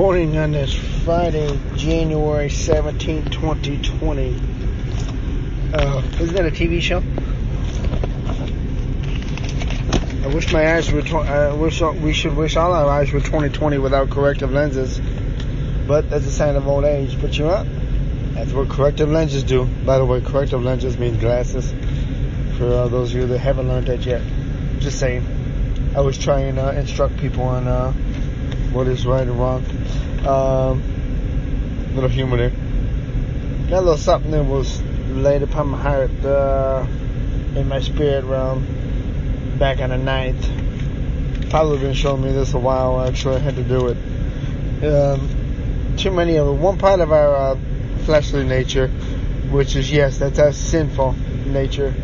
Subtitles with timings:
[0.00, 0.72] morning on this
[1.04, 4.34] Friday, January 17, 2020.
[5.74, 7.02] Uh, isn't that a TV show?
[10.24, 11.02] I wish my eyes were.
[11.02, 14.98] Tw- I wish we should wish all our eyes were 2020 without corrective lenses.
[15.86, 17.20] But that's a sign of old age.
[17.20, 17.66] But you know?
[18.32, 19.66] That's what corrective lenses do.
[19.66, 21.70] By the way, corrective lenses mean glasses.
[22.56, 24.22] For uh, those of you that haven't learned that yet,
[24.78, 25.92] just saying.
[25.94, 27.92] I was trying to uh, instruct people on uh,
[28.72, 29.62] what is right and wrong.
[30.26, 30.82] Um,
[31.94, 32.52] little humor there.
[33.68, 36.86] A little something that was laid upon my heart uh,
[37.54, 38.66] in my spirit realm
[39.58, 41.50] back on the 9th.
[41.50, 43.00] Probably been showing me this a while.
[43.00, 44.84] Actually, I had to do it.
[44.84, 46.52] Um, too many of it.
[46.52, 47.58] One part of our uh,
[48.04, 48.88] fleshly nature,
[49.50, 51.12] which is yes, that's our sinful
[51.46, 51.94] nature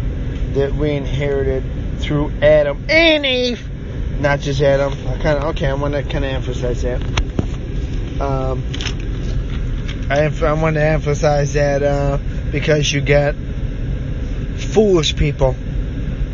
[0.54, 1.62] that we inherited
[2.00, 3.70] through Adam and Eve
[4.20, 4.92] not just Adam.
[4.92, 5.66] I kind of okay.
[5.66, 7.00] I want to kind of emphasize that.
[8.20, 8.64] Um,
[10.08, 12.18] I, I want to emphasize that uh,
[12.50, 13.34] because you get
[14.56, 15.56] foolish people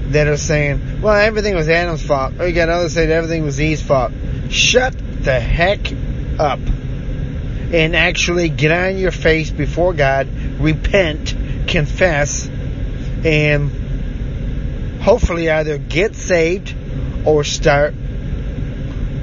[0.09, 3.61] that are saying, "Well, everything was Adam's fault," or you got others say everything was
[3.61, 4.13] Eve's fault.
[4.51, 5.93] Shut the heck
[6.39, 6.61] up
[7.73, 10.29] and actually get on your face before God,
[10.61, 11.35] repent,
[11.67, 12.49] confess,
[13.25, 13.71] and
[15.01, 16.75] hopefully either get saved
[17.25, 17.95] or start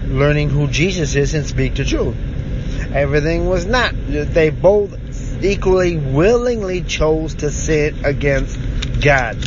[0.07, 2.15] learning who Jesus is and speak the truth.
[2.93, 3.93] Everything was not.
[4.07, 4.97] They both
[5.43, 8.57] equally willingly chose to sin against
[9.01, 9.37] God.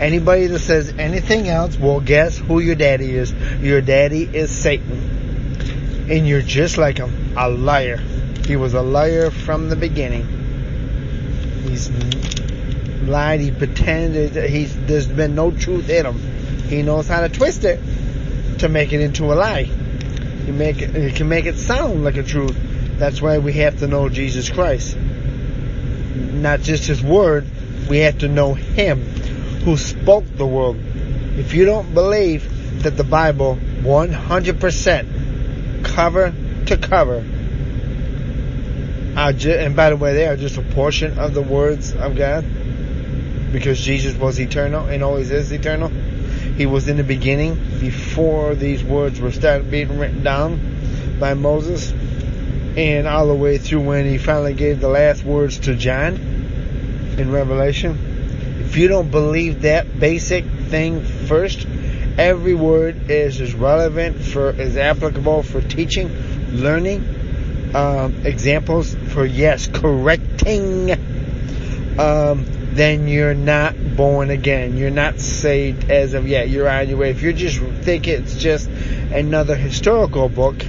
[0.00, 3.32] Anybody that says anything else, well, guess who your daddy is?
[3.60, 6.06] Your daddy is Satan.
[6.10, 7.98] And you're just like him, a liar.
[8.46, 10.26] He was a liar from the beginning.
[11.64, 11.90] He's
[13.02, 16.18] lied, he pretended, he's, there's been no truth in him.
[16.68, 17.80] He knows how to twist it
[18.58, 19.64] to make it into a lie.
[19.64, 22.56] He make it, he can make it sound like a truth.
[22.98, 24.96] That's why we have to know Jesus Christ.
[24.96, 27.46] Not just His Word,
[27.88, 29.02] we have to know Him
[29.64, 30.76] who spoke the Word.
[31.38, 36.34] If you don't believe that the Bible 100% cover
[36.66, 37.24] to cover,
[39.14, 42.44] and by the way, they are just a portion of the words of God
[43.52, 45.88] because Jesus was eternal and always is eternal.
[45.88, 51.92] He was in the beginning before these words were started being written down by Moses
[52.76, 56.14] and all the way through when he finally gave the last words to John
[57.18, 57.98] in Revelation.
[58.60, 61.66] If you don't believe that basic thing first,
[62.16, 66.08] every word is as relevant for, is applicable for teaching,
[66.52, 70.92] learning, um, examples for yes, correcting,
[71.98, 74.78] um, then you're not born again.
[74.78, 76.48] You're not saved as of yet.
[76.48, 77.10] You're on your way.
[77.10, 80.64] If you just think it's just another historical book,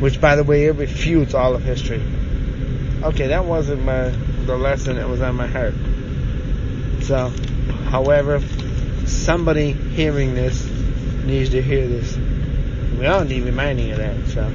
[0.00, 2.02] which by the way, it refutes all of history.
[3.02, 4.08] Okay, that wasn't my
[4.46, 5.74] the lesson that was on my heart.
[7.02, 7.28] So,
[7.90, 8.40] however,
[9.06, 10.68] somebody hearing this
[11.24, 12.16] needs to hear this.
[12.98, 14.26] We all need reminding of that.
[14.28, 14.50] So,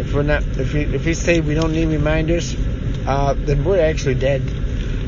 [0.00, 2.54] if we're not, if we if we say we don't need reminders,
[3.06, 4.42] uh, then we're actually dead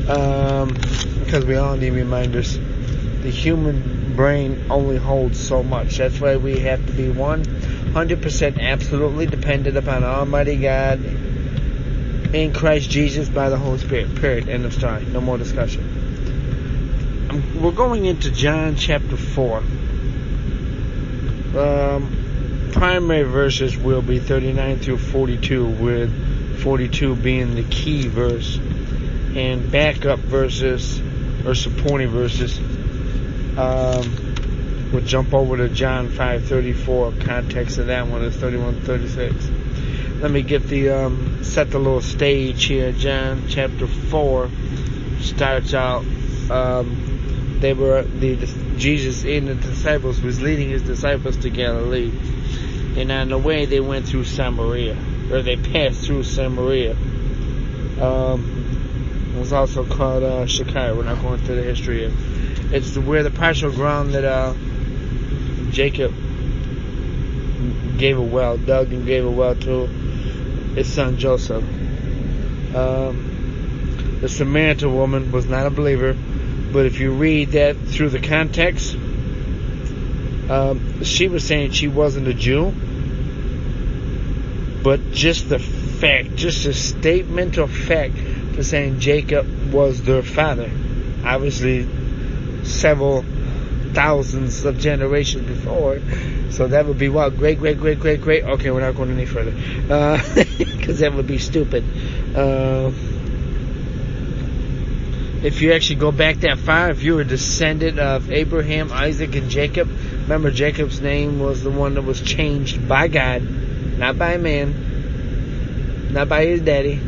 [0.09, 0.73] um,
[1.23, 2.57] because we all need reminders.
[2.57, 5.97] The human brain only holds so much.
[5.97, 7.09] That's why we have to be
[7.95, 10.99] 100% absolutely dependent upon Almighty God
[12.35, 14.13] in Christ Jesus by the Holy Spirit.
[14.15, 14.49] Period.
[14.49, 15.05] End of story.
[15.05, 17.29] No more discussion.
[17.29, 19.57] Um, we're going into John chapter 4.
[21.57, 29.71] Um, primary verses will be 39 through 42, with 42 being the key verse and
[29.71, 31.01] backup verses
[31.45, 32.59] or supporting verses.
[33.57, 34.24] Um,
[34.95, 37.19] we'll jump over to John 5:34.
[37.19, 40.21] Context of that one is 31:36.
[40.21, 42.93] Let me get the um, set the little stage here.
[42.93, 44.49] John chapter 4
[45.19, 46.05] starts out.
[46.49, 48.37] Um, they were the,
[48.77, 52.13] Jesus and the disciples was leading his disciples to Galilee,
[52.95, 54.97] and on the way they went through Samaria,
[55.29, 56.95] or they passed through Samaria.
[57.99, 60.47] Um, it was also called uh.
[60.95, 62.73] We're not going through the history of.
[62.73, 64.53] It's where the partial ground that uh,
[65.75, 66.13] Jacob
[67.97, 71.65] gave a well, dug and gave a well to his son Joseph.
[72.73, 76.15] Um, the Samaritan woman was not a believer,
[76.71, 78.95] but if you read that through the context,
[80.49, 82.73] um, she was saying she wasn't a Jew,
[84.81, 88.17] but just the fact, just a statement of fact
[88.53, 90.71] for saying Jacob was their father.
[91.25, 91.85] Obviously,
[92.63, 93.25] several
[93.95, 96.01] thousands of generations before.
[96.51, 97.37] So that would be what?
[97.37, 98.43] Great, great, great, great, great.
[98.43, 99.51] Okay, we're not going any further.
[99.51, 101.83] Because uh, that would be stupid.
[102.35, 102.91] Uh,
[105.43, 109.35] if you actually go back that far, if you were a descendant of Abraham, Isaac,
[109.35, 109.89] and Jacob,
[110.23, 113.43] remember Jacob's name was the one that was changed by God,
[113.97, 116.99] not by man, not by his daddy,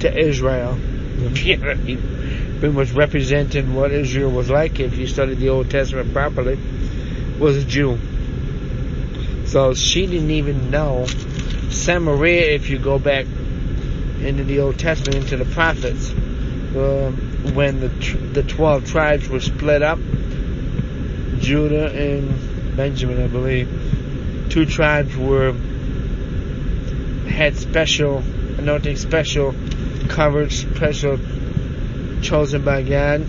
[0.00, 0.78] to Israel.
[2.58, 6.58] pretty much representing what Israel was like if you studied the Old Testament properly,
[7.38, 7.98] was a Jew.
[9.46, 11.06] So she didn't even know.
[11.70, 13.26] Samaria, if you go back
[14.20, 17.12] into the Old Testament, into the prophets, uh,
[17.52, 17.88] when the
[18.32, 19.98] the twelve tribes were split up,
[21.38, 25.52] Judah and Benjamin, I believe, two tribes were
[27.28, 28.18] had special
[28.58, 29.54] anointing, special
[30.08, 31.18] coverage, special
[32.26, 33.24] chosen by God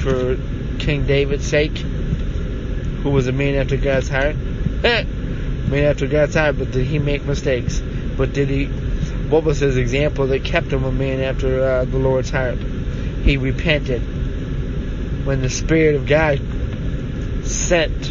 [0.00, 0.36] for
[0.80, 4.36] King David's sake, who was a man after God's heart.
[4.82, 7.80] man after God's heart, but did he make mistakes?
[8.16, 8.66] But did he?
[8.66, 12.58] What was his example that kept him a man after uh, the Lord's heart?
[13.22, 14.02] He repented
[15.24, 16.40] when the Spirit of God
[17.44, 18.06] sent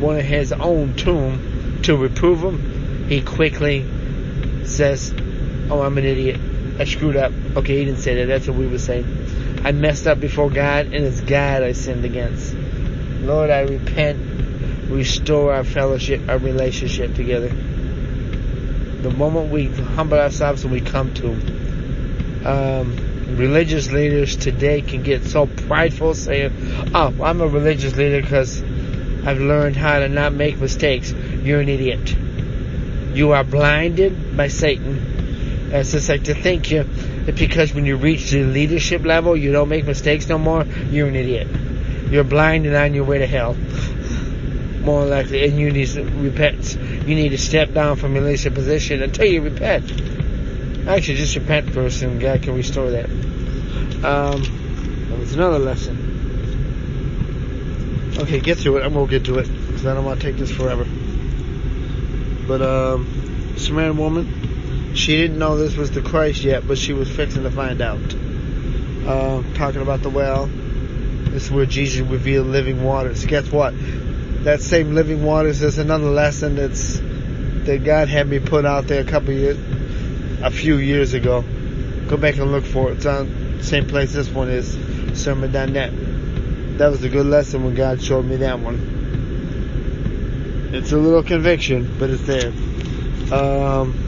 [0.00, 3.06] one of his own tomb to reprove him.
[3.08, 3.86] He quickly
[4.64, 5.14] says,
[5.70, 6.40] "Oh, I'm an idiot."
[6.78, 7.32] I screwed up.
[7.54, 8.26] Okay, he didn't say that.
[8.26, 9.60] That's what we were saying.
[9.64, 12.54] I messed up before God, and it's God I sinned against.
[13.22, 14.90] Lord, I repent.
[14.90, 17.48] Restore our fellowship, our relationship together.
[17.48, 22.46] The moment we humble ourselves and we come to Him.
[22.46, 26.52] Um, religious leaders today can get so prideful saying,
[26.94, 31.12] Oh, I'm a religious leader because I've learned how to not make mistakes.
[31.12, 32.14] You're an idiot.
[33.14, 35.12] You are blinded by Satan
[35.72, 36.84] it's just like to think you,
[37.26, 41.14] because when you reach the leadership level, you don't make mistakes no more, you're an
[41.14, 41.46] idiot.
[42.10, 43.54] You're blind and on your way to hell.
[44.84, 46.74] More likely, and you need to repent.
[46.74, 49.90] You need to step down from your leadership position until you repent.
[50.88, 53.08] Actually, just repent first, and God can restore that.
[54.04, 54.42] Um,
[55.08, 56.10] that was another lesson.
[58.18, 58.84] Okay, get through it.
[58.84, 60.84] I'm gonna get to it because I don't want to take this forever.
[62.48, 64.51] But um, Samaritan woman
[64.94, 68.00] she didn't know this was the Christ yet, but she was fixing to find out.
[69.06, 70.46] Uh, talking about the well.
[70.46, 73.24] This is where Jesus revealed living waters.
[73.24, 73.74] Guess what?
[74.44, 77.00] That same living waters is another lesson that's
[77.64, 79.56] that God had me put out there a couple years,
[80.42, 81.44] a few years ago.
[82.08, 82.96] Go back and look for it.
[82.96, 84.76] It's on same place this one is,
[85.18, 85.92] sermon.net.
[86.78, 88.90] That was a good lesson when God showed me that one.
[90.72, 92.52] It's a little conviction, but it's there.
[93.32, 94.01] Um,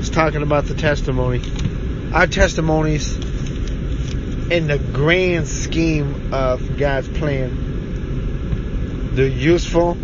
[0.00, 1.42] is talking about the testimony.
[2.12, 3.14] Our testimonies
[4.50, 9.96] in the grand scheme of God's plan, they're useful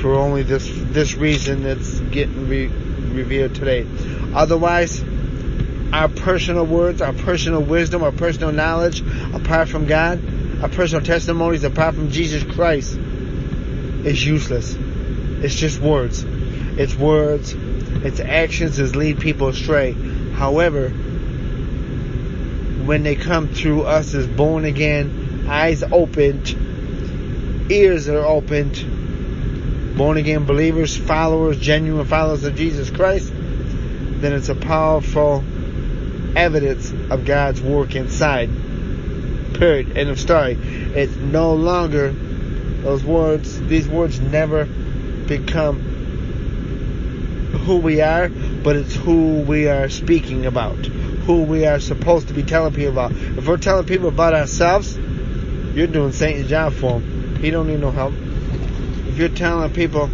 [0.00, 3.86] for only this this reason that's getting re- revealed today.
[4.34, 5.04] Otherwise,
[5.92, 9.02] our personal words, our personal wisdom, our personal knowledge,
[9.34, 10.24] apart from God,
[10.62, 14.74] our personal testimonies apart from Jesus Christ, is useless.
[14.74, 16.24] It's just words.
[16.26, 17.54] It's words
[18.04, 19.92] its actions is lead people astray.
[20.32, 20.90] However,
[22.84, 26.54] when they come through us as born again, eyes opened,
[27.70, 34.54] ears are opened, born again believers, followers, genuine followers of Jesus Christ, then it's a
[34.54, 35.42] powerful
[36.36, 38.50] evidence of God's work inside.
[39.54, 39.96] Period.
[39.96, 40.58] End of story.
[40.60, 45.93] It's no longer those words, these words never become
[47.64, 50.76] who we are, but it's who we are speaking about,
[51.26, 53.12] who we are supposed to be telling people about.
[53.12, 57.36] If we're telling people about ourselves, you're doing Satan's job for him.
[57.36, 58.14] He don't need no help.
[59.08, 60.10] If you're telling people,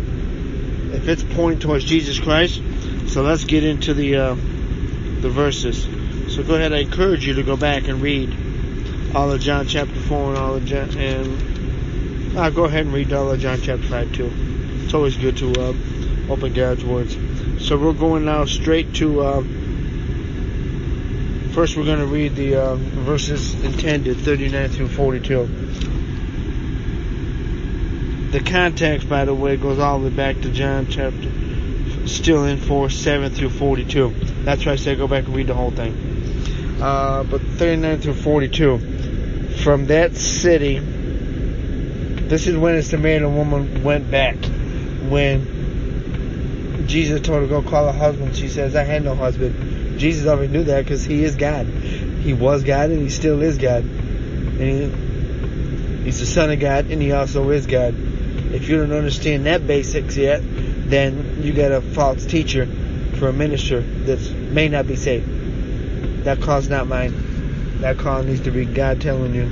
[0.95, 2.63] if it's pointing towards Jesus Christ,
[3.09, 5.85] so let's get into the uh, the verses.
[6.35, 6.73] So go ahead.
[6.73, 8.35] I encourage you to go back and read
[9.15, 13.13] all of John chapter four and all of John and uh, go ahead and read
[13.13, 14.31] all of John chapter five too.
[14.85, 15.75] It's always good to uh,
[16.31, 17.17] open God's words.
[17.61, 19.21] So we're going now straight to.
[19.21, 19.43] Uh,
[21.53, 25.47] first, we're going to read the uh, verses intended, 39 through 42.
[28.31, 31.31] The context, by the way, goes all the way back to John chapter,
[32.09, 34.15] still in 4, 7 through 42.
[34.43, 36.79] That's why I said go back and read the whole thing.
[36.81, 38.79] Uh, but 39 through 42.
[39.63, 44.37] From that city, this is when the Samaritan woman went back.
[45.09, 45.60] When
[46.91, 48.35] Jesus told her to go call her husband.
[48.37, 49.99] She says, I had no husband.
[49.99, 51.67] Jesus already knew that because he is God.
[51.67, 53.85] He was God and he still is God.
[53.85, 55.11] And he,
[56.05, 57.95] He's the Son of God, and He also is God.
[58.53, 62.67] If you don't understand that basics yet, then you got a false teacher
[63.15, 64.19] for a minister that
[64.51, 66.25] may not be saved.
[66.25, 67.81] That call's not mine.
[67.81, 69.51] That call needs to be God telling you.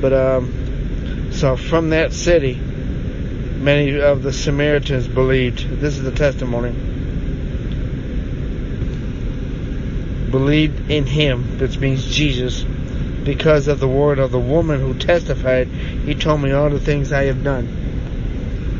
[0.00, 2.54] But um, so from that city,
[3.64, 5.80] many of the Samaritans believed.
[5.80, 6.70] This is the testimony.
[10.30, 12.62] Believed in him, which means Jesus,
[13.24, 17.10] because of the word of the woman who testified, he told me all the things
[17.10, 17.66] I have done.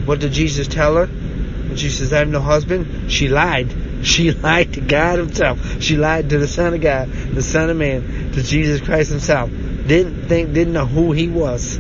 [0.05, 1.07] What did Jesus tell her?
[1.07, 3.75] When she says, I have no husband, she lied.
[4.05, 5.81] She lied to God himself.
[5.81, 9.49] She lied to the Son of God, the Son of Man, to Jesus Christ himself.
[9.49, 11.79] Didn't think, didn't know who he was.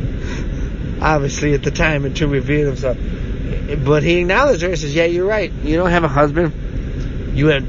[1.00, 2.96] Obviously at the time and to reveal himself.
[3.84, 5.52] But he acknowledged her and says, yeah, you're right.
[5.52, 6.52] You don't have a husband.
[7.36, 7.62] You had,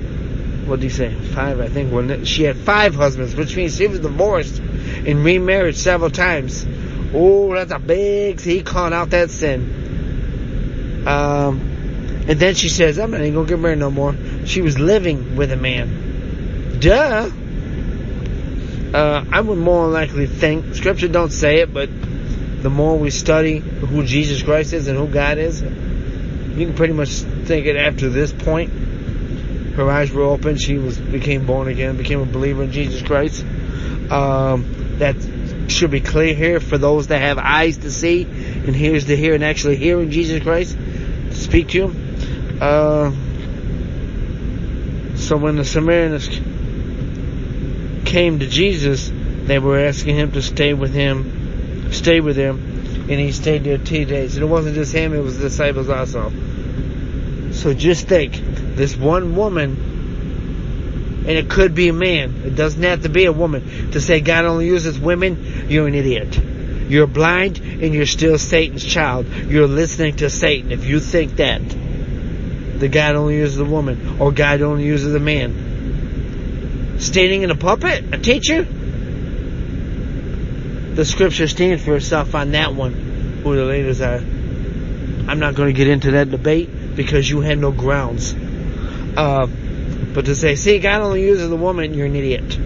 [0.68, 1.14] what did he say?
[1.14, 2.26] Five, I think.
[2.28, 6.66] She had five husbands, which means she was divorced and remarried several times.
[7.14, 11.04] Oh, that's a big, he called out that sin.
[11.08, 11.60] Um,
[12.28, 14.16] and then she says, I'm not even gonna get married no more.
[14.46, 16.80] She was living with a man.
[16.80, 17.30] Duh.
[18.94, 21.90] Uh, I would more likely think, scripture don't say it, but
[22.62, 26.94] the more we study who Jesus Christ is and who God is, you can pretty
[26.94, 28.72] much think it after this point.
[29.76, 33.44] Her eyes were open, she was, became born again, became a believer in Jesus Christ.
[34.10, 35.16] Um, that
[35.68, 39.36] should be clear here for those that have eyes to see and ears to hear
[39.36, 40.78] and actually hearing Jesus Christ
[41.32, 42.60] speak to him.
[42.62, 43.12] Uh,
[45.18, 46.28] so when the Samaritans
[48.06, 49.12] came to Jesus,
[49.46, 51.35] they were asking him to stay with him,
[51.96, 52.58] stay with him,
[53.10, 54.36] and he stayed there two days.
[54.36, 56.32] And it wasn't just him, it was the disciples also.
[57.52, 58.34] So just think,
[58.76, 63.32] this one woman, and it could be a man, it doesn't have to be a
[63.32, 66.38] woman, to say God only uses women, you're an idiot.
[66.88, 69.28] You're blind and you're still Satan's child.
[69.28, 71.62] You're listening to Satan if you think that
[72.80, 77.00] the God only uses a woman, or God only uses a man.
[77.00, 78.68] Standing in a pulpit, a teacher,
[80.96, 82.94] the scripture stands for itself on that one,
[83.44, 84.18] who the leaders are.
[84.18, 88.34] I'm not going to get into that debate because you have no grounds.
[89.18, 89.48] Uh,
[90.14, 92.58] but to say, see, God only uses a woman, you're an idiot.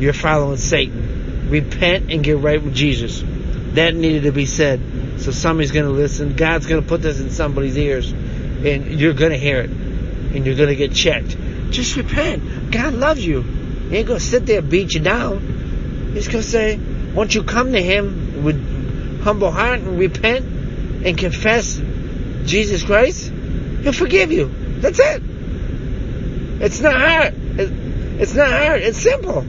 [0.00, 1.48] You're following Satan.
[1.50, 3.22] Repent and get right with Jesus.
[3.74, 4.80] That needed to be said.
[5.18, 6.34] So somebody's going to listen.
[6.34, 8.12] God's going to put this in somebody's ears
[8.64, 11.36] and you're gonna hear it, and you're gonna get checked.
[11.70, 12.70] Just repent.
[12.70, 13.42] God loves you.
[13.42, 16.10] He ain't gonna sit there and beat you down.
[16.14, 16.78] He's gonna say,
[17.14, 20.46] once you come to Him with humble heart and repent
[21.04, 21.80] and confess
[22.44, 23.30] Jesus Christ,
[23.82, 24.50] He'll forgive you.
[24.80, 25.22] That's it.
[26.60, 27.34] It's not hard.
[27.58, 28.82] It's not hard.
[28.82, 29.44] It's simple.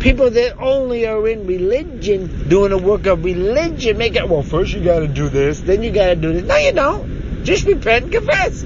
[0.00, 4.72] People that only are in religion, doing the work of religion, make it, well, first
[4.72, 6.44] you gotta do this, then you gotta do this.
[6.44, 7.44] No, you don't.
[7.44, 8.64] Just repent and confess.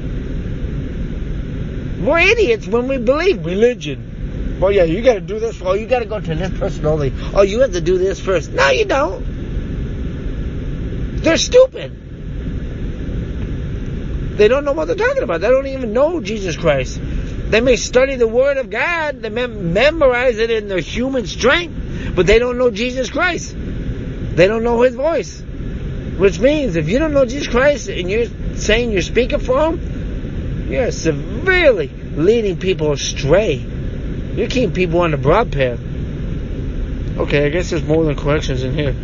[2.01, 4.12] We're idiots when we believe religion.
[4.61, 5.61] Well, yeah, you got to do this.
[5.63, 7.13] Oh, you got to go to this person only.
[7.35, 8.53] Oh, you have to do this first.
[8.53, 9.23] No, you don't.
[11.23, 12.03] They're stupid.
[14.37, 15.41] They don't know what they're talking about.
[15.41, 17.01] They don't even know Jesus Christ.
[17.03, 22.15] They may study the Word of God, they mem- memorize it in their human strength,
[22.17, 23.55] but they don't know Jesus Christ.
[23.55, 25.43] They don't know His voice.
[26.17, 30.71] Which means if you don't know Jesus Christ and you're saying you're speaking for Him,
[30.71, 33.59] you're severely leading people astray.
[34.35, 35.79] You're keeping people on the broad path.
[37.19, 38.95] Okay, I guess there's more than corrections in here.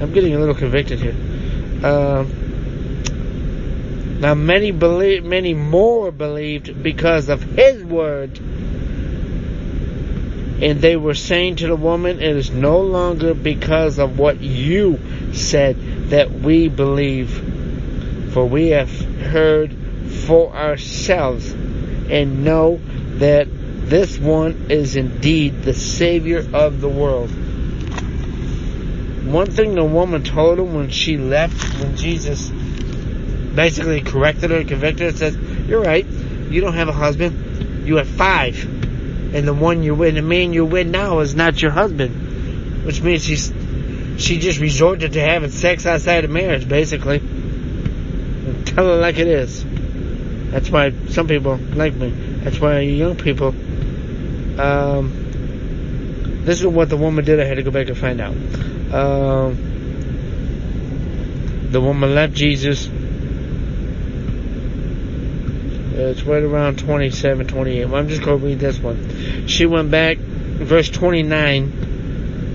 [0.00, 1.14] I'm getting a little convicted here.
[1.84, 2.24] Uh,
[4.18, 8.38] now many believe, many more believed because of His word.
[10.60, 14.98] And they were saying to the woman, it is no longer because of what you
[15.32, 19.72] said that we believe, for we have heard
[20.26, 22.80] for ourselves and know
[23.18, 23.48] that
[23.86, 27.30] this one is indeed the Savior of the world.
[29.24, 32.50] One thing the woman told him when she left, when Jesus
[33.54, 35.36] basically corrected her convicted her, says,
[35.68, 38.64] You're right, you don't have a husband, you have five.
[39.34, 42.84] And the one you're with, the man you're with now is not your husband.
[42.84, 43.52] Which means she's
[44.18, 47.18] she just resorted to having sex outside of marriage, basically.
[48.64, 49.64] Tell her like it is.
[50.50, 52.10] That's why some people like me.
[52.10, 53.54] That's why young people.
[54.58, 57.40] Um, this is what the woman did.
[57.40, 58.34] I had to go back and find out.
[58.94, 59.56] Um,
[61.70, 62.88] the woman left Jesus.
[65.98, 67.84] It's right around 27, 28.
[67.86, 69.46] Well, I'm just going to read this one.
[69.48, 71.86] She went back, verse 29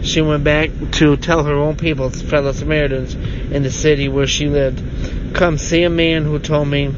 [0.03, 4.47] she went back to tell her own people, fellow Samaritans, in the city where she
[4.47, 6.93] lived, Come see a man who told me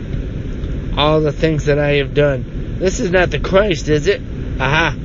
[0.98, 2.77] all the things that I have done.
[2.79, 4.22] This is not the Christ, is it?
[4.63, 4.96] Aha.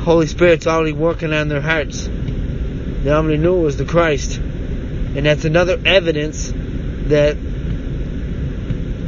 [0.00, 2.08] Holy Spirit's already working on their hearts.
[2.08, 4.38] They already knew it was the Christ.
[4.38, 7.36] And that's another evidence that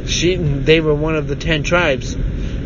[0.07, 2.15] she, they were one of the ten tribes.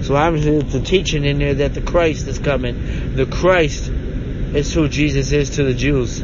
[0.05, 3.15] So obviously it's a teaching in there that the Christ is coming.
[3.15, 6.23] The Christ is who Jesus is to the Jews.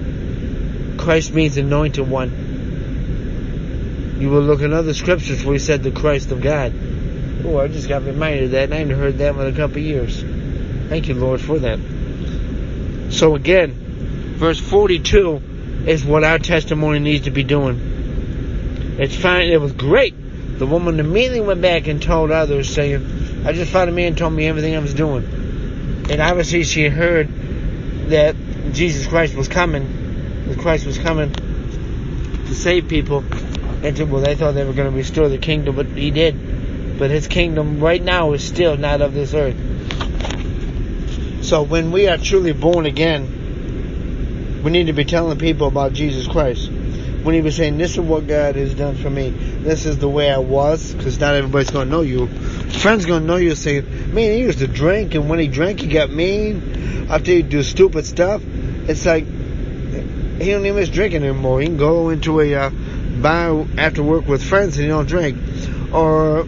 [1.03, 2.29] Christ means anointed one.
[4.19, 6.73] You will look in other scriptures where he said the Christ of God.
[7.43, 9.79] Oh, I just got reminded of that and I haven't heard that in a couple
[9.79, 10.23] years.
[10.89, 11.79] Thank you, Lord, for that.
[13.09, 13.71] So again,
[14.37, 15.41] verse 42
[15.87, 18.95] is what our testimony needs to be doing.
[18.99, 19.49] It's fine.
[19.49, 20.13] It was great.
[20.59, 24.33] The woman immediately went back and told others, saying, I just found a man told
[24.33, 25.23] me everything I was doing.
[26.09, 27.29] And obviously she heard
[28.09, 28.35] that
[28.71, 30.45] Jesus Christ was coming.
[30.47, 33.23] The Christ was coming to save people.
[33.83, 36.97] And to, well, they thought they were going to restore the kingdom, but he did.
[36.97, 39.57] But his kingdom right now is still not of this earth.
[41.45, 46.25] So when we are truly born again, we need to be telling people about Jesus
[46.25, 46.69] Christ.
[46.69, 49.29] We need to be saying, this is what God has done for me.
[49.29, 52.25] This is the way I was, because not everybody's going to know you.
[52.25, 55.81] Friends going to know you saying, man, he used to drink, and when he drank,
[55.81, 57.07] he got mean.
[57.11, 61.61] After he do stupid stuff, it's like, he don't even miss drinking anymore.
[61.61, 62.69] He can go into a uh,
[63.21, 65.37] bar after work with friends and he don't drink.
[65.93, 66.47] Or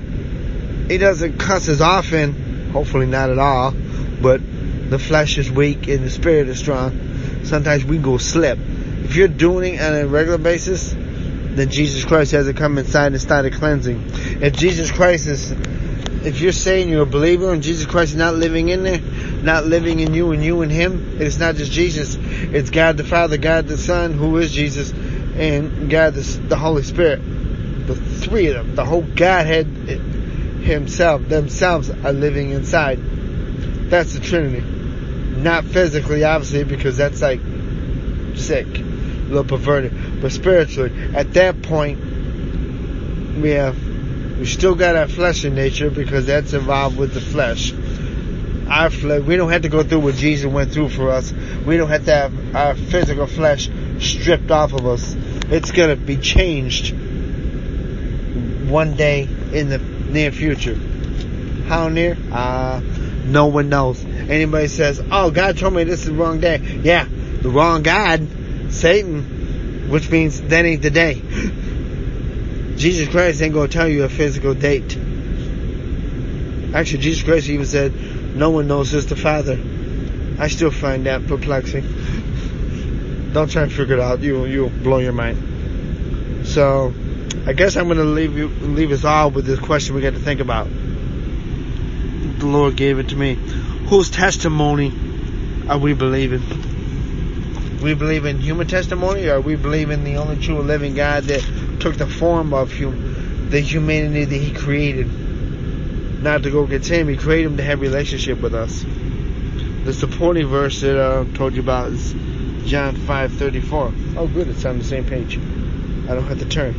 [0.87, 3.75] he doesn't cuss as often, hopefully not at all,
[4.19, 4.41] but
[4.89, 7.43] the flesh is weak and the spirit is strong.
[7.43, 8.57] Sometimes we go slip.
[9.03, 13.13] If you're doing it on a regular basis, then Jesus Christ has to come inside
[13.13, 14.11] and start a cleansing.
[14.41, 18.35] If Jesus Christ is, if you're saying you're a believer and Jesus Christ is not
[18.35, 18.99] living in there,
[19.41, 22.17] not living in you and you and Him, it's not just Jesus.
[22.19, 26.83] It's God the Father, God the Son, who is Jesus, and God the, the Holy
[26.83, 27.21] Spirit.
[27.87, 32.99] The three of them, the whole Godhead Himself, themselves are living inside.
[33.89, 34.76] That's the Trinity.
[35.37, 37.39] Not physically, obviously, because that's like
[38.35, 40.21] sick, a little perverted.
[40.21, 41.99] But spiritually, at that point,
[43.39, 43.77] we have,
[44.39, 47.73] we still got our flesh in nature because that's involved with the flesh.
[48.67, 51.31] Our flesh, we don't have to go through what Jesus went through for us.
[51.65, 53.69] We don't have to have our physical flesh
[53.99, 55.15] stripped off of us.
[55.49, 56.93] It's gonna be changed
[58.69, 60.75] one day in the near future.
[61.67, 62.17] How near?
[62.31, 62.81] Uh,
[63.25, 64.03] no one knows.
[64.29, 66.57] Anybody says, oh, God told me this is the wrong day.
[66.83, 67.07] Yeah,
[67.41, 68.27] the wrong God,
[68.69, 71.15] Satan, which means that ain't the day.
[72.75, 74.97] Jesus Christ ain't gonna tell you a physical date.
[76.73, 77.93] Actually, Jesus Christ even said,
[78.35, 79.59] no one knows just the Father.
[80.39, 81.83] I still find that perplexing.
[83.33, 84.21] Don't try and figure it out.
[84.21, 86.47] You, you'll blow your mind.
[86.47, 86.93] So,
[87.47, 90.19] I guess I'm gonna leave you, leave us all with this question we got to
[90.19, 90.67] think about.
[90.67, 93.39] The Lord gave it to me.
[93.87, 94.93] Whose testimony
[95.69, 96.41] are we believing?
[97.81, 101.79] We believe in human testimony, or we believe in the only true living God that
[101.79, 105.07] took the form of hum- the humanity that He created,
[106.21, 107.07] not to go get Him.
[107.07, 108.85] He created Him to have relationship with us.
[109.85, 112.13] The supporting verse that I told you about is
[112.65, 113.93] John five thirty four.
[114.17, 115.37] Oh, good, it's on the same page.
[115.37, 116.75] I don't have to turn.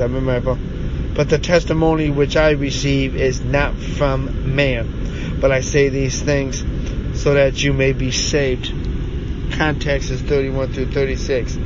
[0.00, 0.58] I remember.
[1.14, 5.05] But the testimony which I receive is not from man,
[5.40, 6.64] but I say these things
[7.20, 8.72] so that you may be saved.
[9.52, 11.56] Context is 31 through 36.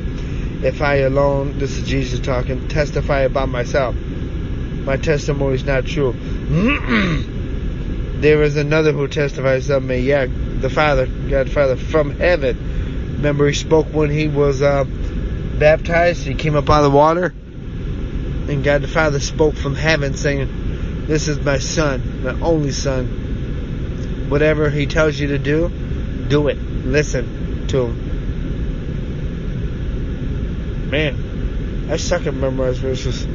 [0.63, 6.13] If I alone, this is Jesus talking, testify about myself, my testimony is not true.
[8.21, 10.27] there is another who testifies of me, yeah,
[10.61, 13.17] the Father, God the Father, from heaven.
[13.17, 14.85] Remember, he spoke when he was uh,
[15.59, 17.35] baptized, he came up out of the water
[18.51, 23.30] and God the Father spoke from heaven saying, This is my son, my only son.
[24.31, 25.69] Whatever he tells you to do,
[26.29, 26.57] do it.
[26.59, 28.11] Listen to him.
[30.91, 33.27] Man, I suck at memorized verses.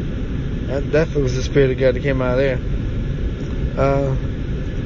[0.67, 2.59] That definitely was the Spirit of God that came out of there.
[3.77, 4.15] Uh,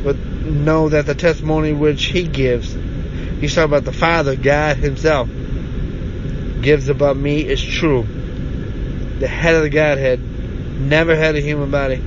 [0.03, 2.73] but know that the testimony which he gives,
[3.39, 5.29] he's talking about the Father, God himself,
[6.61, 8.05] gives about me is true
[9.19, 10.19] the head of the Godhead,
[10.79, 12.01] never had a human body,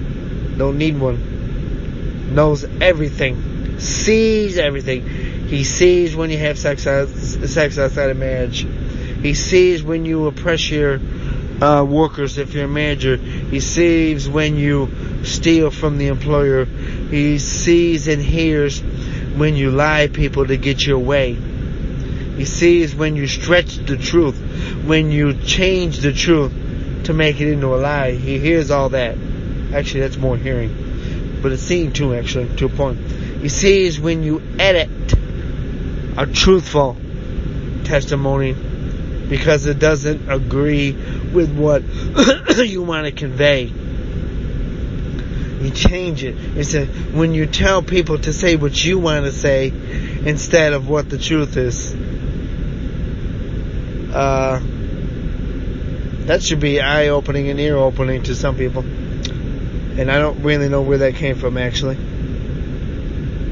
[0.56, 3.51] don't need one, knows everything,
[3.82, 5.06] sees everything.
[5.48, 8.66] He sees when you have sex, sex outside of marriage.
[9.22, 11.00] He sees when you oppress your
[11.60, 13.16] uh, workers if you're a manager.
[13.16, 16.64] He sees when you steal from the employer.
[16.64, 21.34] He sees and hears when you lie people to get your way.
[21.34, 24.38] He sees when you stretch the truth,
[24.84, 26.52] when you change the truth
[27.04, 28.12] to make it into a lie.
[28.12, 29.16] He hears all that.
[29.74, 31.40] Actually, that's more hearing.
[31.42, 32.98] But it's seeing too, actually, to a point.
[33.42, 34.88] He sees when you edit
[36.16, 36.96] a truthful
[37.82, 38.54] testimony
[39.28, 41.82] because it doesn't agree with what
[42.64, 43.64] you want to convey.
[43.64, 46.36] You change it.
[46.56, 49.72] It's a, when you tell people to say what you want to say
[50.24, 51.92] instead of what the truth is.
[54.14, 54.60] Uh,
[56.26, 58.82] that should be eye opening and ear opening to some people.
[58.82, 61.98] And I don't really know where that came from actually.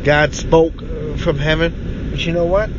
[0.04, 0.78] God spoke
[1.18, 2.08] from heaven.
[2.10, 2.70] But you know what?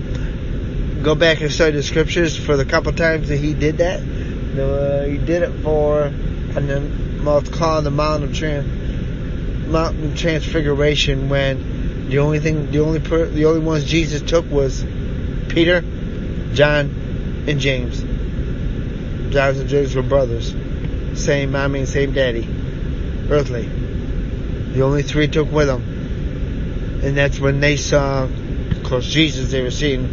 [1.03, 4.01] Go back and study the scriptures for the couple times that he did that.
[4.01, 11.29] Uh, he did it for, and then it's called the Mount of Tran, Mountain Transfiguration
[11.29, 14.83] when the only thing, the only per, the only ones Jesus took was
[15.49, 15.81] Peter,
[16.53, 18.01] John, and James.
[19.31, 20.53] John and James were brothers.
[21.13, 22.47] Same mommy and same daddy.
[23.29, 23.63] Earthly.
[24.73, 25.90] The only three took with them.
[27.03, 30.05] And that's when they saw, of course, Jesus they were seeing.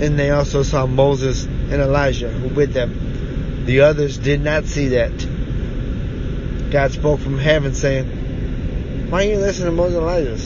[0.00, 3.64] And they also saw Moses and Elijah with them.
[3.64, 6.70] The others did not see that.
[6.70, 10.36] God spoke from heaven saying, Why are you listening to Moses and Elijah?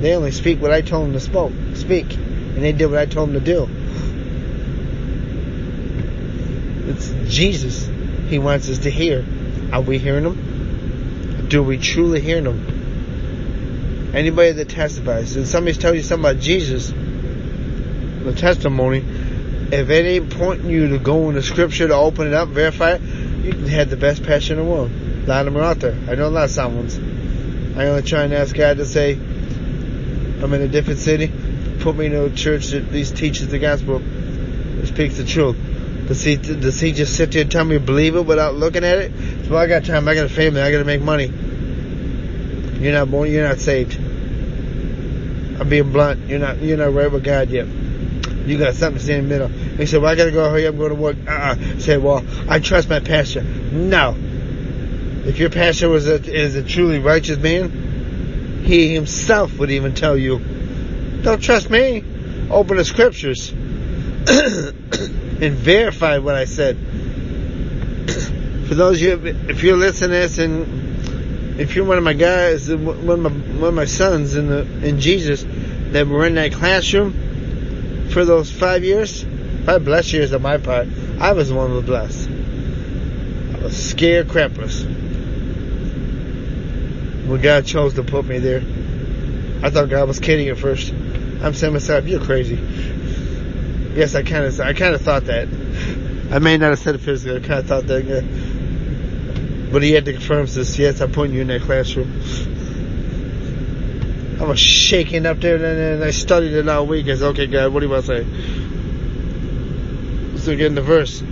[0.00, 2.14] They only speak what I told them to spoke, speak.
[2.14, 3.68] And they did what I told them to do.
[6.90, 7.88] It's Jesus
[8.28, 9.24] he wants us to hear.
[9.72, 11.48] Are we hearing him?
[11.48, 12.75] Do we truly hear him?
[14.16, 19.04] Anybody that testifies, and somebody's telling you something about Jesus, the testimony,
[19.70, 22.92] if it ain't pointing you to go in the scripture to open it up, verify
[22.92, 23.02] it,
[23.44, 24.90] you can have the best passion in the world.
[24.90, 25.92] A lot of them are out there.
[26.08, 26.96] I know a lot of sound ones.
[27.76, 31.30] I only try and ask God to say, I'm in a different city,
[31.80, 34.00] put me in a church that at least teaches the gospel,
[34.84, 35.58] speaks the truth.
[36.08, 38.82] Does he, does he just sit there and tell me to believe it without looking
[38.82, 39.12] at it?
[39.50, 41.30] Well, I got time, I got a family, I got to make money.
[42.80, 44.05] You're not born, you're not saved.
[45.58, 46.28] I'm being blunt.
[46.28, 47.66] You're not, you're not right with God yet.
[47.66, 49.48] You got something to say in the middle.
[49.48, 51.16] He said, well, I got to go hurry up and go to work.
[51.26, 51.98] Uh-uh.
[52.00, 53.42] Well, I trust my pastor.
[53.42, 54.14] No.
[55.26, 60.16] If your pastor was a, is a truly righteous man, he himself would even tell
[60.16, 60.38] you,
[61.22, 62.04] don't trust me.
[62.50, 63.50] Open the scriptures.
[64.28, 66.76] and verify what I said.
[68.68, 70.85] For those of you, if you're listening to this and
[71.58, 74.60] if you're one of my guys, one of my, one of my sons in the,
[74.86, 75.44] in Jesus
[75.92, 79.24] that were in that classroom for those five years,
[79.64, 80.86] five blessed years on my part,
[81.18, 82.28] I was one of the blessed.
[82.28, 84.84] I was scared crapless.
[87.26, 88.60] When God chose to put me there,
[89.62, 90.92] I thought God was kidding at first.
[90.92, 92.56] I'm saying myself, you're crazy.
[93.94, 95.48] Yes, I kind of, I kind of thought that.
[96.30, 97.36] I may not have said it physically.
[97.36, 98.04] I kind of thought that.
[98.04, 98.20] Yeah.
[99.70, 100.78] But he had to confirm this.
[100.78, 102.22] Yes, I'm putting you in that classroom.
[104.40, 107.06] I was shaking up there, and I studied it all week.
[107.08, 108.26] I said, "Okay, God, what do you want to say?"
[110.38, 111.22] So again, the verse.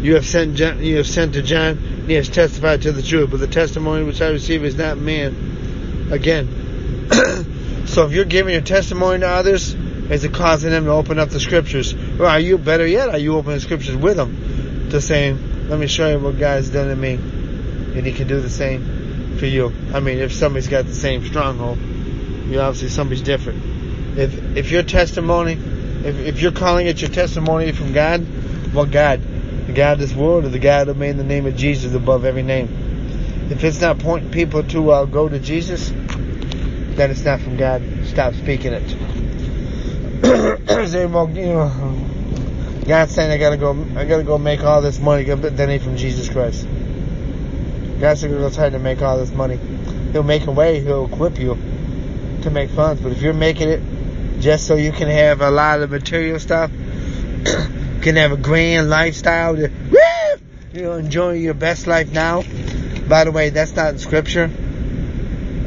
[0.00, 2.04] You have sent, John, you have sent to John.
[2.06, 6.08] He has testified to the truth, but the testimony which I receive is not man.
[6.10, 7.08] Again.
[7.86, 11.30] so if you're giving your testimony to others, is it causing them to open up
[11.30, 11.94] the scriptures?
[12.18, 14.88] Or are you, better yet, are you opening the scriptures with them?
[14.90, 17.14] To saying, let me show you what God's done to me.
[17.14, 19.72] And He can do the same for you.
[19.94, 24.18] I mean, if somebody's got the same stronghold, you obviously somebody's different.
[24.18, 28.26] If, if your testimony, if, if you're calling it your testimony from God,
[28.74, 29.22] well, God,
[29.66, 32.26] the God of this world, or the God who made the name of Jesus above
[32.26, 32.68] every name.
[33.48, 37.82] If it's not pointing people to uh, go to Jesus, then it's not from God.
[38.04, 38.90] Stop speaking it.
[40.90, 42.11] say, well, you know,
[42.86, 45.96] God's saying I gotta go, I gotta go make all this money, then ain't from
[45.96, 46.66] Jesus Christ.
[48.00, 49.58] God's gonna go try to make all this money.
[50.10, 51.56] He'll make a way, he'll equip you
[52.42, 53.80] to make funds, but if you're making it
[54.40, 56.70] just so you can have a lot of material stuff,
[58.02, 59.70] can have a grand lifestyle, to,
[60.72, 62.42] you know, enjoy your best life now.
[63.08, 64.50] By the way, that's not in scripture.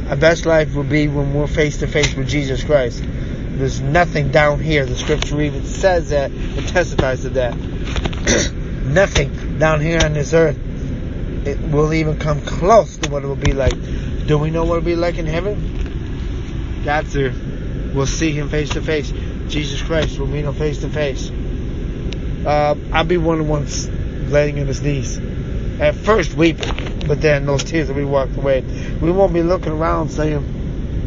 [0.10, 3.04] Our best life will be when we're face to face with Jesus Christ.
[3.58, 4.86] There's nothing down here.
[4.86, 7.56] The scripture even says that and testifies to that.
[8.86, 10.58] nothing down here on this earth
[11.46, 13.74] it will even come close to what it will be like.
[14.26, 16.82] Do we know what it will be like in heaven?
[16.84, 17.34] God's there.
[17.94, 19.14] We'll see Him face to face.
[19.48, 21.30] Jesus Christ will meet Him face to face.
[22.46, 23.88] Uh, I'll be one of the ones
[24.32, 25.20] laying on His knees.
[25.80, 28.62] At first weeping, but then those tears will be walked away.
[29.02, 30.44] We won't be looking around saying,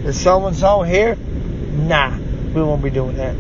[0.04, 1.16] is so and so here?
[1.16, 2.17] Nah
[2.54, 3.34] we won't be doing that.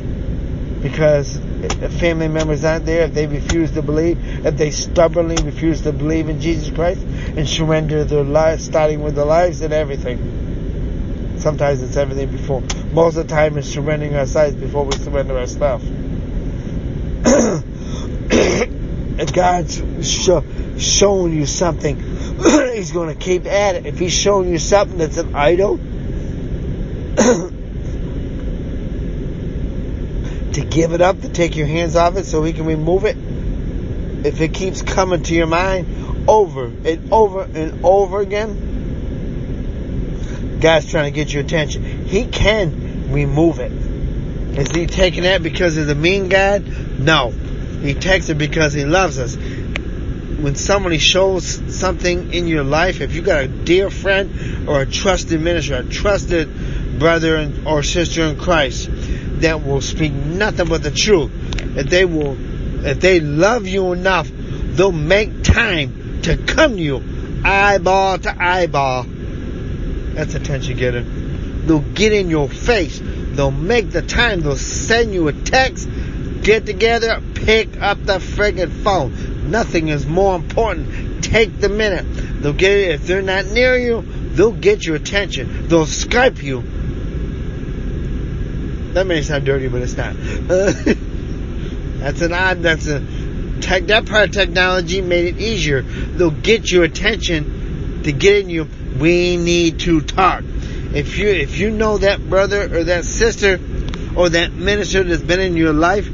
[0.82, 5.80] Because if family members aren't there, if they refuse to believe, if they stubbornly refuse
[5.82, 11.36] to believe in Jesus Christ and surrender their lives, starting with their lives and everything.
[11.38, 12.62] Sometimes it's everything before.
[12.92, 15.82] Most of the time it's surrendering our lives before we surrender our stuff.
[19.18, 20.44] if God's show,
[20.78, 21.96] showing you something,
[22.74, 23.86] He's going to keep at it.
[23.86, 25.76] If He's showing you something that's an idol,
[30.52, 33.16] to give it up, to take your hands off it so He can remove it.
[34.24, 38.76] If it keeps coming to your mind over and over and over again,
[40.60, 42.06] God's trying to get your attention.
[42.06, 43.72] He can remove it.
[44.56, 46.64] Is He taking that because of the mean God?
[47.00, 47.30] No.
[47.30, 49.34] He takes it because He loves us.
[49.34, 54.86] When somebody shows something in your life, if you got a dear friend or a
[54.86, 56.48] trusted minister, a trusted
[57.00, 58.88] brother or sister in Christ,
[59.42, 61.30] that will speak nothing but the truth.
[61.76, 62.36] If they will,
[62.84, 67.02] if they love you enough, they'll make time to come to you,
[67.44, 69.04] eyeball to eyeball.
[70.14, 71.02] That's attention getter.
[71.02, 73.00] They'll get in your face.
[73.02, 74.40] They'll make the time.
[74.40, 75.88] They'll send you a text.
[76.42, 77.22] Get together.
[77.34, 79.50] Pick up the friggin' phone.
[79.50, 81.22] Nothing is more important.
[81.22, 82.04] Take the minute.
[82.42, 82.90] They'll get it.
[82.92, 85.68] If they're not near you, they'll get your attention.
[85.68, 86.64] They'll Skype you
[88.98, 90.16] that may sound dirty, but it's not.
[91.98, 92.62] That's an odd.
[92.62, 92.98] That's a
[93.60, 93.86] tech.
[93.86, 95.82] That part of technology made it easier.
[95.82, 98.66] They'll get your attention to getting you.
[98.98, 100.42] We need to talk.
[100.42, 103.60] If you if you know that brother or that sister
[104.16, 106.10] or that minister that's been in your life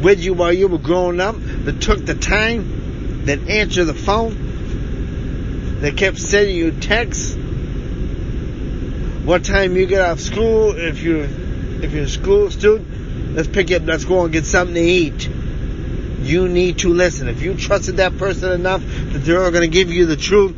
[0.00, 5.80] with you while you were growing up, that took the time, that answered the phone,
[5.80, 7.34] that kept sending you texts.
[9.24, 10.76] What time you get off school?
[10.76, 11.41] If you
[11.82, 15.28] if you're a school student, let's pick up, let's go and get something to eat.
[16.22, 17.28] You need to listen.
[17.28, 20.56] If you trusted that person enough that they're going to give you the truth,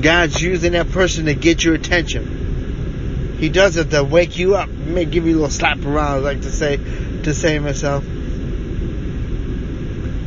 [0.00, 3.36] God's using that person to get your attention.
[3.38, 4.68] He does it to wake you up.
[4.68, 8.04] May give you a little slap around, I like to say, to say myself.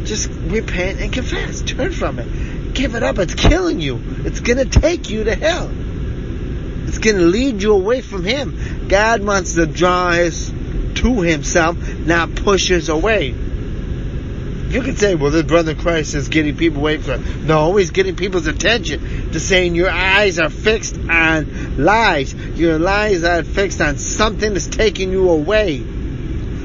[0.03, 1.61] Just repent and confess.
[1.61, 2.73] Turn from it.
[2.73, 3.19] Give it up.
[3.19, 4.01] It's killing you.
[4.25, 5.69] It's going to take you to hell.
[6.87, 8.57] It's going to lead you away from Him.
[8.87, 10.51] God wants to draw us
[10.95, 13.33] to Himself, not push us away.
[14.73, 17.45] You can say, well, this brother Christ is getting people away from.
[17.45, 22.33] No, he's getting people's attention to saying your eyes are fixed on lies.
[22.33, 25.83] Your eyes are fixed on something that's taking you away.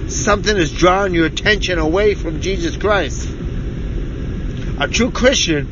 [0.08, 3.28] Something is drawing your attention away from Jesus Christ.
[4.80, 5.68] A true Christian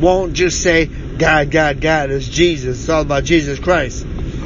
[0.00, 2.80] won't just say, God, God, God is Jesus.
[2.80, 4.04] It's all about Jesus Christ.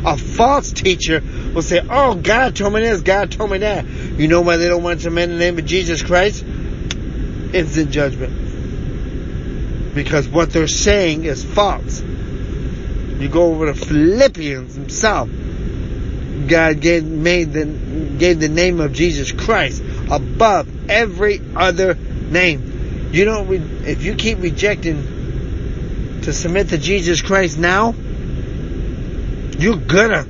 [0.08, 1.22] A false teacher
[1.54, 3.86] will say, Oh, God told me this, God told me that.
[3.86, 6.42] You know why they don't want to amend the name of Jesus Christ?
[7.52, 9.94] Instant judgment.
[9.94, 12.00] Because what they're saying is false.
[12.00, 15.28] You go over to Philippians himself.
[16.48, 23.10] God gave, made the, gave the name of Jesus Christ above every other name.
[23.12, 27.94] You know, if you keep rejecting to submit to Jesus Christ now,
[29.58, 30.24] you're gonna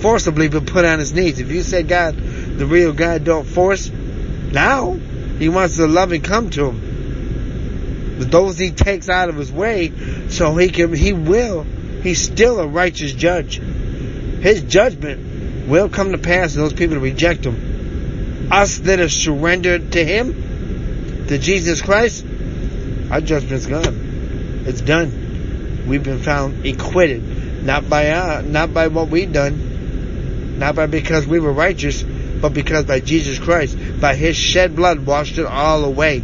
[0.00, 1.38] forcibly be put on his knees.
[1.38, 4.92] If you say God, the real God, don't force, now
[5.38, 8.16] he wants the loving come to him.
[8.18, 9.92] But those he takes out of his way,
[10.28, 11.64] so he can, he will,
[12.02, 13.56] he's still a righteous judge.
[13.56, 18.48] His judgment will come to pass to those people that reject him.
[18.50, 22.24] Us that have surrendered to him, to Jesus Christ,
[23.10, 24.62] our judgment's gone.
[24.66, 25.19] It's done.
[25.90, 31.26] We've been found acquitted, not by our, not by what we've done, not by because
[31.26, 32.04] we were righteous,
[32.40, 36.20] but because by Jesus Christ, by His shed blood, washed it all away.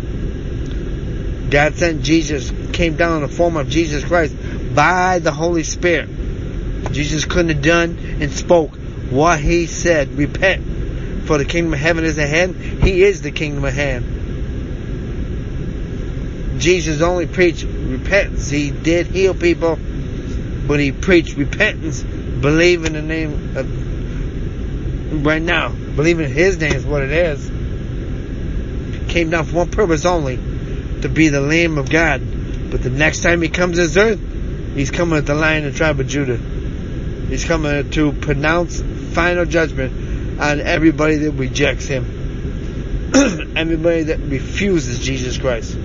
[1.51, 4.37] God sent Jesus, came down in the form of Jesus Christ
[4.73, 6.11] by the Holy Spirit.
[6.93, 8.77] Jesus couldn't have done and spoke
[9.11, 10.11] what He said.
[10.11, 12.55] Repent, for the kingdom of heaven is at hand.
[12.55, 14.16] He is the kingdom of heaven.
[16.59, 18.49] Jesus only preached repentance.
[18.49, 19.79] He did heal people,
[20.67, 22.03] but he preached repentance.
[22.03, 25.71] Believe in the name of right now.
[25.71, 27.51] Believe in his name is what it is.
[29.09, 30.37] Came down for one purpose only,
[31.03, 32.21] to be the Lamb of God.
[32.71, 34.21] But the next time he comes to this earth,
[34.75, 36.39] he's coming at the Lion of the tribe of Judah.
[37.29, 38.81] He's coming to pronounce
[39.13, 42.05] final judgment on everybody that rejects him.
[43.57, 45.77] everybody that refuses Jesus Christ.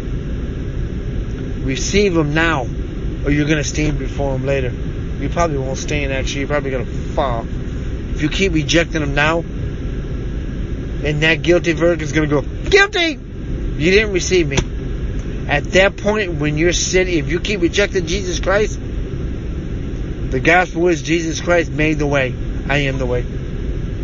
[1.63, 4.71] Receive him now, or you're going to stand before him later.
[5.19, 6.39] You probably won't stand, actually.
[6.41, 7.45] You're probably going to fall.
[8.13, 13.19] If you keep rejecting him now, and that guilty verdict is going to go, guilty!
[13.81, 14.57] You didn't receive me.
[15.47, 21.01] At that point, when you're sitting, if you keep rejecting Jesus Christ, the gospel is
[21.01, 22.33] Jesus Christ made the way.
[22.69, 23.25] I am the way.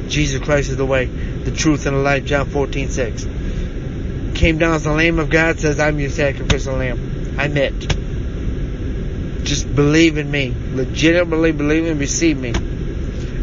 [0.07, 2.25] Jesus Christ is the way, the truth, and the life.
[2.25, 3.27] John 14, 6.
[4.35, 7.16] Came down as the Lamb of God, says, I'm your sacrificial lamb.
[7.37, 7.79] I'm it.
[9.43, 10.53] Just believe in me.
[10.73, 12.53] Legitimately believe and receive me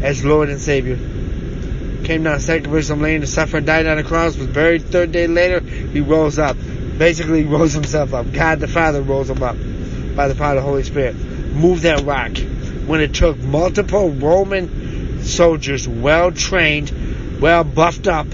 [0.03, 0.97] as Lord and Savior.
[2.03, 4.83] Came down sacrificial lamb to suffer, died on the cross, was buried.
[4.83, 6.57] Third day later, he rose up.
[6.97, 8.31] Basically, he rose himself up.
[8.31, 9.55] God the Father rose him up
[10.15, 11.15] by the power of the Holy Spirit.
[11.15, 12.37] Moved that rock.
[12.85, 18.27] When it took multiple Roman soldiers, well trained, well buffed up,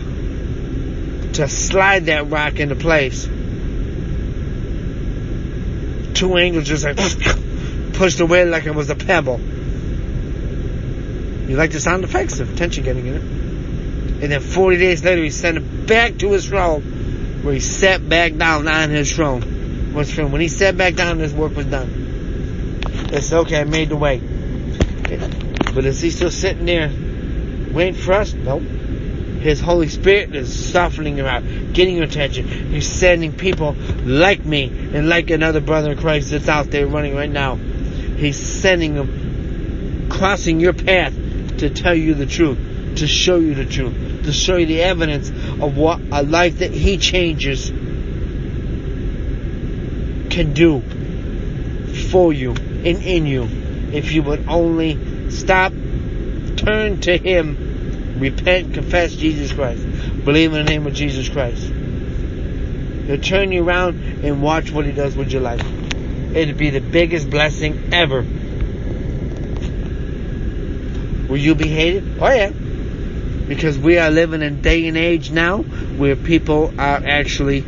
[1.34, 3.30] to slide that rock into place.
[6.22, 6.86] Two angels just
[7.94, 9.40] pushed away like it was a pebble.
[11.50, 12.38] You like the sound effects?
[12.38, 13.24] The tension getting in it.
[14.22, 16.84] And then 40 days later, he sent it back to his throne,
[17.42, 19.42] where he sat back down on his throne.
[19.96, 21.90] When he sat back down, his work was done.
[23.12, 24.20] It's okay, I made the way.
[25.74, 26.92] But is he still sitting there
[27.74, 28.32] waiting for us?
[28.32, 28.62] Nope.
[29.42, 32.48] His Holy Spirit is softening him out, getting your attention.
[32.48, 37.16] He's sending people like me and like another brother in Christ that's out there running
[37.16, 37.56] right now.
[37.56, 41.14] He's sending them, crossing your path
[41.58, 42.60] to tell you the truth,
[42.98, 46.72] to show you the truth, to show you the evidence of what a life that
[46.72, 47.70] He changes
[50.30, 50.82] can do
[52.12, 53.50] for you and in you
[53.92, 55.74] if you would only stop,
[56.56, 57.71] turn to Him,
[58.20, 59.84] repent, confess Jesus Christ,
[60.26, 61.64] believe in the name of Jesus Christ.
[63.08, 65.66] He'll turn you around and watch what He does with your life.
[66.36, 68.22] It'd be the biggest blessing ever.
[71.28, 72.20] Will you be hated?
[72.22, 72.52] Oh yeah.
[73.48, 77.66] Because we are living in day and age now where people are actually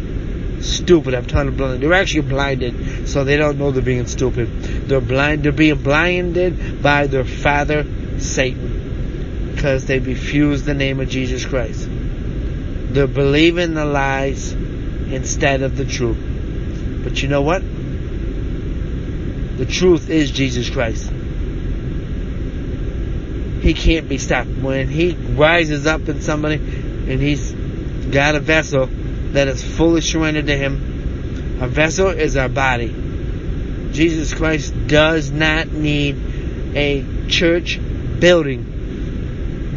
[0.62, 1.14] stupid.
[1.14, 1.80] I'm telling bluntly.
[1.80, 4.88] They're actually blinded, so they don't know they're being stupid.
[4.88, 5.44] They're blind.
[5.44, 7.86] They're being blinded by their father,
[8.20, 8.83] Satan,
[9.64, 11.88] because they refuse the name of Jesus Christ.
[11.90, 16.18] They're believing the lies instead of the truth.
[17.02, 17.62] But you know what?
[19.58, 21.10] The truth is Jesus Christ.
[23.62, 24.50] He can't be stopped.
[24.50, 27.54] When he rises up in somebody and he's
[28.12, 28.88] got a vessel
[29.32, 32.94] that is fully surrendered to him, a vessel is our body.
[33.94, 36.18] Jesus Christ does not need
[36.76, 37.80] a church
[38.20, 38.73] building.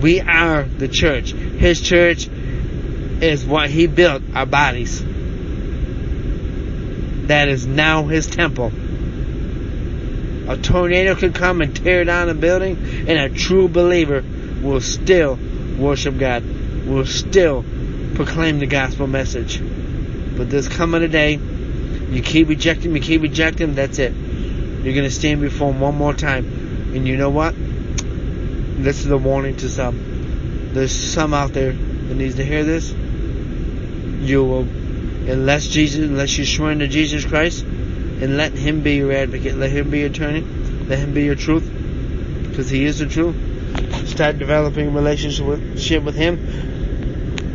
[0.00, 1.32] We are the church.
[1.32, 2.28] His church
[3.20, 5.02] is what he built, our bodies.
[7.26, 8.72] That is now his temple.
[10.48, 12.76] A tornado could come and tear down a building,
[13.08, 14.22] and a true believer
[14.62, 15.38] will still
[15.78, 16.44] worship God,
[16.86, 17.64] will still
[18.14, 19.60] proclaim the gospel message.
[20.36, 21.34] But there's coming a day,
[22.10, 24.12] you keep rejecting, you keep rejecting, that's it.
[24.12, 26.92] You're going to stand before Him one more time.
[26.94, 27.54] And you know what?
[28.78, 30.72] This is a warning to some.
[30.72, 32.92] There's some out there that needs to hear this.
[32.92, 39.12] You will, unless Jesus, unless you surrender to Jesus Christ, and let Him be your
[39.12, 39.56] advocate.
[39.56, 40.42] Let Him be your attorney.
[40.42, 41.68] Let Him be your truth,
[42.48, 43.34] because He is the truth.
[44.08, 46.38] Start developing a relationship with Him.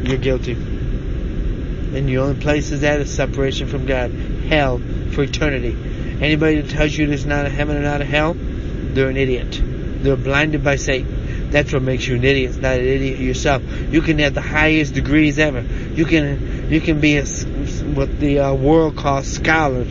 [0.03, 4.79] You're guilty, and the only place is that is separation from God, hell
[5.11, 5.77] for eternity.
[6.19, 9.61] Anybody that tells you there's not a heaven and not a hell, they're an idiot.
[10.03, 11.10] They're blinded by Satan.
[11.51, 12.51] That's what makes you an idiot.
[12.51, 13.61] It's not an idiot yourself.
[13.91, 15.61] You can have the highest degrees ever.
[15.61, 19.85] You can you can be a, what the uh, world calls scholar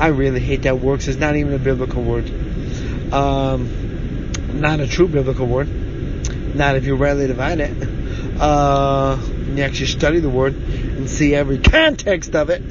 [0.00, 2.30] I really hate that word it's not even a biblical word.
[3.12, 5.68] Um, not a true biblical word.
[6.54, 7.76] Not if you rightly divide it.
[8.40, 9.18] Uh,
[9.54, 12.62] you actually study the word and see every context of it,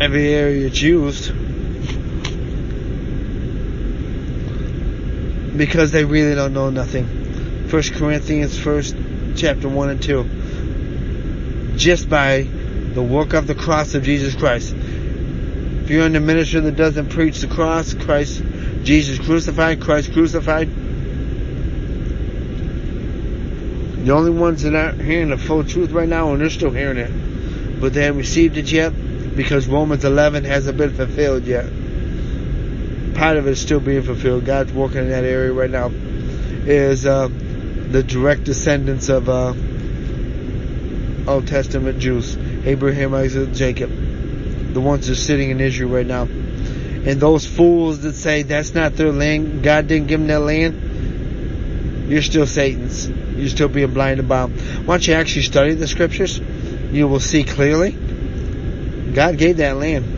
[0.00, 1.32] every area it's used.
[5.58, 7.66] Because they really don't know nothing.
[7.68, 8.96] First Corinthians, first
[9.36, 10.24] chapter one and two.
[11.76, 12.42] Just by
[12.94, 14.74] the work of the cross of Jesus Christ.
[14.74, 18.42] If you're in the ministry that doesn't preach the cross, Christ,
[18.82, 20.68] Jesus crucified, Christ crucified,
[24.04, 26.98] the only ones that aren't hearing the full truth right now, and they're still hearing
[26.98, 28.90] it, but they haven't received it yet
[29.36, 31.66] because Romans 11 hasn't been fulfilled yet.
[33.18, 34.44] Part of it is still being fulfilled.
[34.44, 35.90] God's working in that area right now.
[35.90, 39.54] Is uh, the direct descendants of uh,
[41.30, 43.90] Old Testament Jews, Abraham, Isaac, Jacob
[44.72, 46.22] the ones that are sitting in Israel right now.
[46.22, 52.08] And those fools that say that's not their land, God didn't give them that land,
[52.08, 53.08] you're still Satan's.
[53.08, 54.86] You're still being blinded by him.
[54.86, 57.92] Once you actually study the scriptures, you will see clearly.
[57.92, 60.17] God gave that land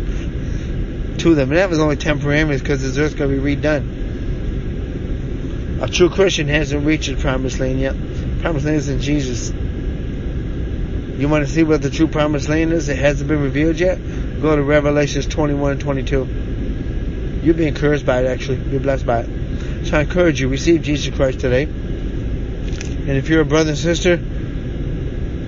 [1.20, 4.08] to them, and that was only temporary because this earth's going to be redone.
[5.82, 7.94] A true Christian hasn't reached the promised land yet.
[8.40, 9.50] Promised land is in Jesus.
[11.18, 12.88] You want to see what the true promised land is?
[12.88, 13.98] It hasn't been revealed yet.
[14.40, 17.40] Go to Revelations 21 and 22.
[17.42, 18.26] You'll be encouraged by it.
[18.26, 19.86] Actually, you're blessed by it.
[19.86, 21.64] So I encourage you, receive Jesus Christ today.
[21.64, 24.18] And if you're a brother and sister,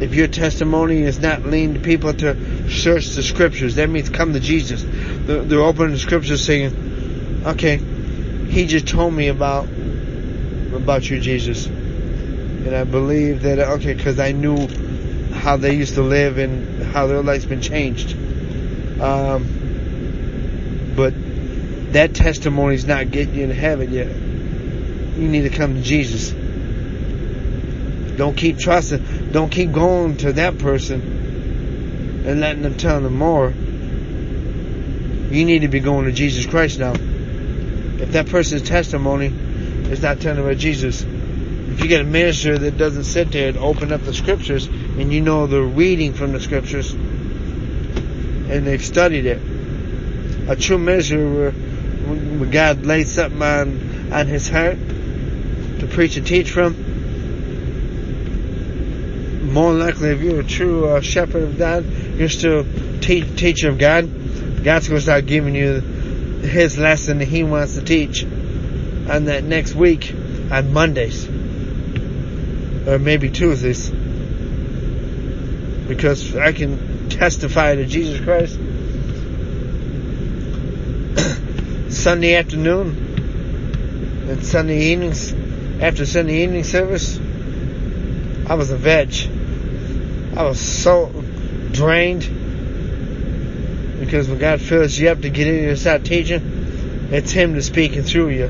[0.03, 4.41] if your testimony is not leading people to search the scriptures, that means come to
[4.41, 4.83] Jesus.
[5.27, 9.69] They're, opening the scriptures saying, okay, he just told me about,
[10.75, 11.67] about you, Jesus.
[11.67, 14.69] And I believe that, okay, cause I knew
[15.33, 18.17] how they used to live and how their life's been changed.
[19.01, 21.15] Um, but
[21.93, 24.09] that testimony's not getting you to heaven yet.
[24.09, 26.31] You need to come to Jesus.
[28.17, 29.31] Don't keep trusting.
[29.33, 33.53] Don't keep going to that person and letting them tell them more.
[35.33, 36.93] You need to be going to Jesus Christ now.
[36.93, 39.29] If that person's testimony
[39.91, 43.57] is not telling about Jesus, if you get a minister that doesn't sit there and
[43.57, 49.25] open up the scriptures and you know they're reading from the scriptures and they've studied
[49.25, 49.41] it,
[50.49, 51.53] a true minister where,
[52.51, 54.77] God laid something on, on his heart
[55.79, 56.75] to preach and teach from,
[59.51, 62.67] more likely if you're a true uh, shepherd of God, you're still
[63.01, 64.11] te- teacher of God,
[64.63, 69.45] God's going to start giving you his lesson that he wants to teach on that
[69.45, 70.15] next week
[70.51, 71.29] on Mondays.
[72.87, 73.91] Or maybe Tuesdays.
[75.89, 78.55] Because I can testify to Jesus Christ
[81.93, 82.97] Sunday afternoon
[84.29, 85.35] and Sunday evenings
[85.83, 87.19] after Sunday evening service
[88.53, 89.15] I was a veg.
[90.37, 91.11] I was so
[91.71, 92.23] drained
[94.05, 97.53] because when God fills you up to get in here and start teaching it's Him
[97.53, 98.49] that's speaking through you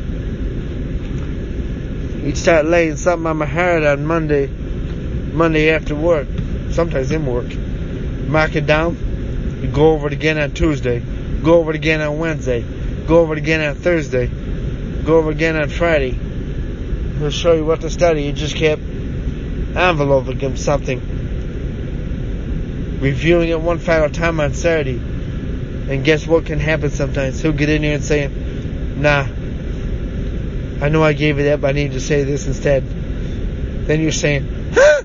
[2.23, 6.29] He'd start laying something on my heart on Monday, Monday after work,
[6.71, 7.53] sometimes in work.
[8.29, 9.59] Mark it down.
[9.61, 11.01] You go over it again on Tuesday.
[11.01, 12.65] Go over it again on Wednesday.
[13.09, 14.29] Go over it again on Thursday.
[15.05, 16.13] Go over it again on Friday.
[17.19, 18.23] He'll show you what to study.
[18.23, 21.01] You just kept enveloping him something.
[23.01, 25.01] Reviewing it one final time on Saturday.
[25.93, 27.43] And guess what can happen sometimes?
[27.43, 28.27] He'll get in here and say,
[28.97, 29.27] nah,
[30.81, 32.83] I know I gave it but I need to say this instead.
[33.87, 35.03] Then you're saying, huh?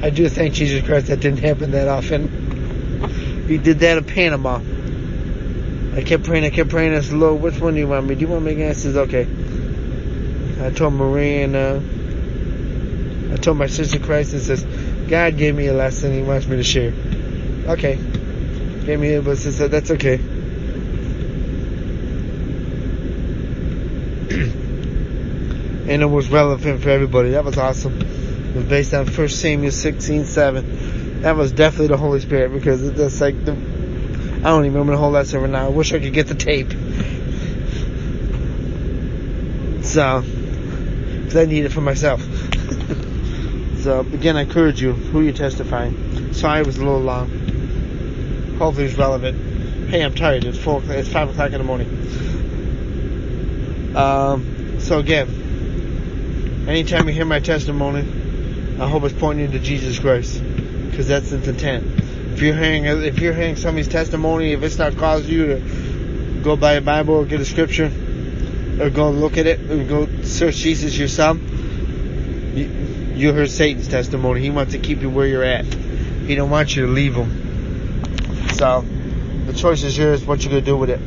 [0.00, 3.48] I do thank Jesus Christ that didn't happen that often.
[3.48, 4.60] He did that in Panama.
[5.96, 6.94] I kept praying, I kept praying.
[6.94, 8.14] I said, Lord, which one do you want me?
[8.14, 8.70] Do you want me again?
[8.70, 9.26] I says, okay.
[10.60, 11.80] I told Marie and, uh,
[13.32, 14.62] I told my sister Christ and says,
[15.08, 16.92] God gave me a lesson He wants me to share.
[17.66, 17.96] Okay.
[18.84, 20.14] Gave me but said, that's okay.
[25.88, 27.30] and it was relevant for everybody.
[27.30, 27.98] That was awesome.
[27.98, 31.22] It was based on 1 Samuel 16, 7.
[31.22, 34.98] That was definitely the Holy Spirit because it's like the, I don't even remember the
[34.98, 35.64] whole lesson right now.
[35.64, 36.70] I wish I could get the tape.
[39.82, 42.20] So, because I need it for myself.
[43.78, 46.34] so, again, I encourage you, who you testifying.
[46.34, 47.43] Sorry it was a little long.
[48.58, 49.88] Hopefully it's relevant.
[49.88, 50.44] Hey, I'm tired.
[50.44, 50.82] It's four.
[50.86, 51.88] It's five o'clock in the morning.
[53.96, 58.00] Um, so again, anytime you hear my testimony,
[58.80, 60.42] I hope it's pointing to Jesus Christ,
[60.90, 61.84] because that's its intent.
[62.32, 66.56] If you're hearing, if you're hearing somebody's testimony, if it's not causing you to go
[66.56, 67.90] buy a Bible or get a scripture,
[68.80, 72.70] or go look at it, or go search Jesus yourself, you,
[73.14, 74.40] you heard Satan's testimony.
[74.40, 75.64] He wants to keep you where you're at.
[75.64, 77.43] He don't want you to leave him.
[78.54, 80.24] So, um, the choice is yours.
[80.24, 81.00] What you gonna do with it?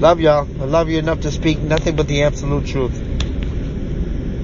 [0.00, 0.48] Love y'all.
[0.60, 3.05] I love you enough to speak nothing but the absolute truth.